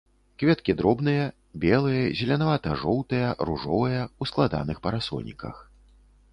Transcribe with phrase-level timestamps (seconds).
[0.43, 1.25] Кветкі дробныя,
[1.65, 5.55] белыя, зеленавата-жоўтыя, ружовыя, у складаных парасоніках.